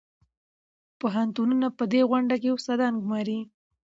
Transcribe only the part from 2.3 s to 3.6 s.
کې استادان ګماري.